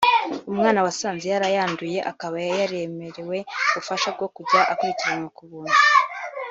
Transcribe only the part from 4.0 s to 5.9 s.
bwo kujya akurikiranwa ku buntu